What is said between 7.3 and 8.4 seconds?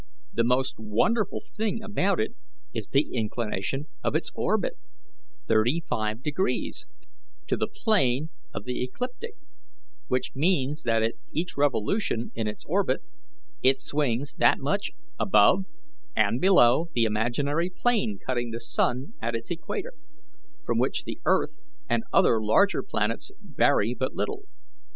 to the plane